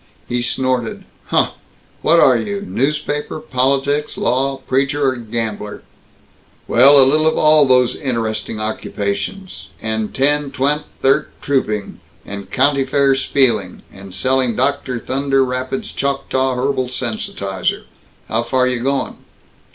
[0.27, 1.03] He snorted.
[1.27, 1.51] "Huh!
[2.01, 5.83] What are you newspaper, politics, law, preacher, or gambler?"
[6.67, 9.67] "Well, a little of all those interesting occupations.
[9.79, 14.97] And ten twent thirt trouping, and county fair spieling, and selling Dr.
[14.99, 17.83] Thunder Rapids' Choctaw Herbal Sensitizer.
[18.27, 19.17] How far y' going?"